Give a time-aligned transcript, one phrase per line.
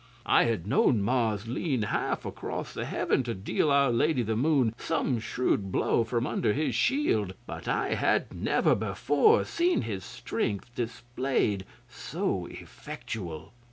[0.25, 5.19] I had known Mars lean half across Heaven to deal our Lady the Moon some
[5.19, 11.65] shrewd blow from under his shield, but I had never before seen his strength displayed
[11.87, 13.53] so effectual.